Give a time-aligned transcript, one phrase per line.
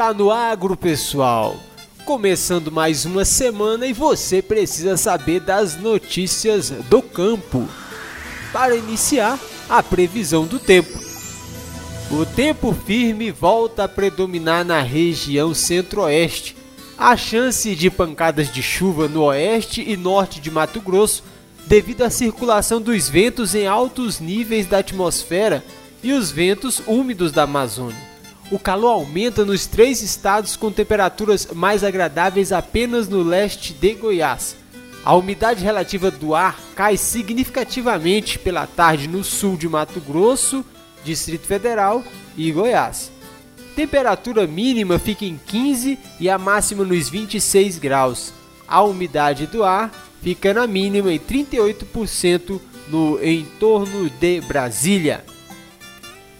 [0.00, 1.58] Tá no agro, pessoal.
[2.06, 7.68] Começando mais uma semana e você precisa saber das notícias do campo.
[8.50, 10.98] Para iniciar, a previsão do tempo.
[12.10, 16.56] O tempo firme volta a predominar na região centro-oeste.
[16.96, 21.22] A chance de pancadas de chuva no oeste e norte de Mato Grosso
[21.66, 25.62] devido à circulação dos ventos em altos níveis da atmosfera
[26.02, 28.09] e os ventos úmidos da Amazônia.
[28.50, 34.56] O calor aumenta nos três estados com temperaturas mais agradáveis apenas no leste de Goiás.
[35.04, 40.64] A umidade relativa do ar cai significativamente pela tarde no sul de Mato Grosso,
[41.04, 42.02] Distrito Federal
[42.36, 43.12] e Goiás.
[43.76, 48.32] Temperatura mínima fica em 15 e a máxima nos 26 graus.
[48.66, 55.24] A umidade do ar fica na mínima em 38% no entorno de Brasília.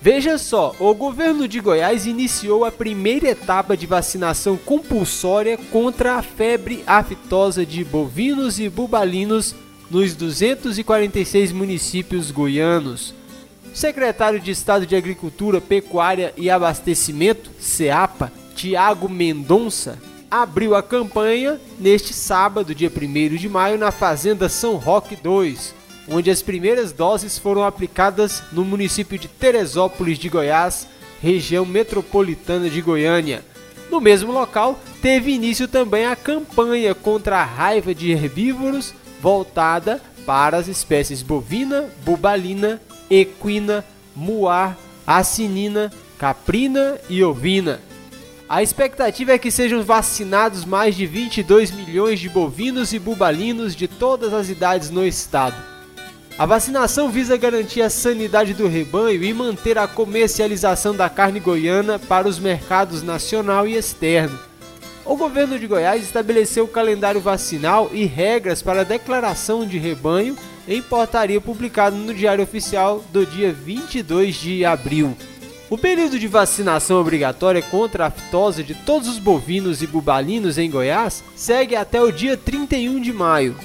[0.00, 6.22] Veja só, o governo de Goiás iniciou a primeira etapa de vacinação compulsória contra a
[6.22, 9.54] febre aftosa de bovinos e bubalinos
[9.90, 13.14] nos 246 municípios goianos.
[13.72, 19.98] O secretário de Estado de Agricultura, Pecuária e Abastecimento, SEAPA, Tiago Mendonça,
[20.30, 25.74] abriu a campanha neste sábado, dia 1 de maio, na Fazenda São Roque 2,
[26.08, 30.86] onde as primeiras doses foram aplicadas no município de Teresópolis de Goiás,
[31.20, 33.44] região metropolitana de Goiânia.
[33.90, 40.56] No mesmo local, teve início também a campanha contra a raiva de herbívoros voltada para
[40.56, 43.84] as espécies bovina, bubalina, equina,
[44.14, 47.80] muar, acinina, caprina e ovina.
[48.48, 53.88] A expectativa é que sejam vacinados mais de 22 milhões de bovinos e bubalinos de
[53.88, 55.75] todas as idades no estado.
[56.38, 61.98] A vacinação visa garantir a sanidade do rebanho e manter a comercialização da carne goiana
[61.98, 64.38] para os mercados nacional e externo.
[65.02, 70.36] O governo de Goiás estabeleceu o calendário vacinal e regras para a declaração de rebanho
[70.68, 75.16] em portaria publicada no Diário Oficial do dia 22 de abril.
[75.70, 80.70] O período de vacinação obrigatória contra a aftose de todos os bovinos e bubalinos em
[80.70, 83.56] Goiás segue até o dia 31 de maio.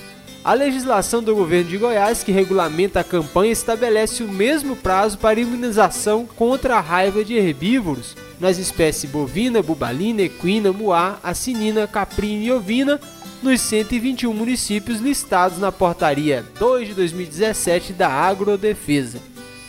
[0.43, 5.39] A legislação do governo de Goiás, que regulamenta a campanha, estabelece o mesmo prazo para
[5.39, 12.51] imunização contra a raiva de herbívoros nas espécies bovina, bubalina, equina, muá, acinina, caprina e
[12.51, 12.99] ovina
[13.43, 19.19] nos 121 municípios listados na portaria 2 de 2017 da Agrodefesa.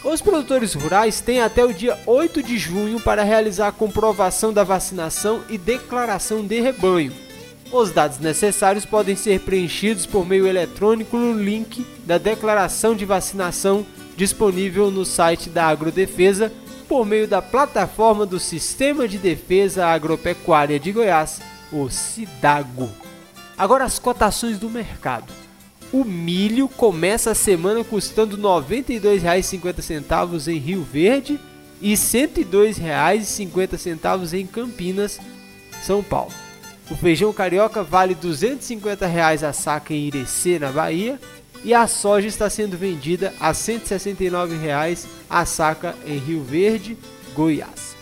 [0.02, 4.64] Os produtores rurais têm até o dia 8 de junho para realizar a comprovação da
[4.64, 7.12] vacinação e declaração de rebanho.
[7.72, 13.86] Os dados necessários podem ser preenchidos por meio eletrônico no link da declaração de vacinação
[14.14, 16.52] disponível no site da Agrodefesa
[16.86, 21.40] por meio da plataforma do Sistema de Defesa Agropecuária de Goiás,
[21.72, 22.90] o SIDAGO.
[23.56, 25.32] Agora as cotações do mercado.
[25.90, 31.40] O milho começa a semana custando R$ 92,50 em Rio Verde
[31.80, 35.18] e R$ 102,50 em Campinas,
[35.82, 36.41] São Paulo.
[36.90, 41.18] O feijão carioca vale 250 reais a saca em Irecê, na Bahia,
[41.64, 46.98] e a soja está sendo vendida a 169 reais a saca em Rio Verde,
[47.34, 47.92] Goiás.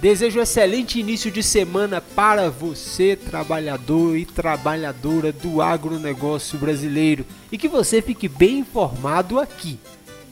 [0.00, 7.56] Desejo um excelente início de semana para você, trabalhador e trabalhadora do agronegócio brasileiro, e
[7.56, 9.78] que você fique bem informado aqui,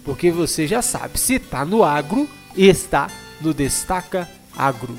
[0.05, 3.09] porque você já sabe, se está no agro, está
[3.41, 4.99] no Destaca Agro.